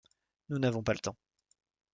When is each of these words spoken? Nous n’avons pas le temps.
Nous 0.49 0.57
n’avons 0.57 0.81
pas 0.81 0.93
le 0.93 0.99
temps. 0.99 1.15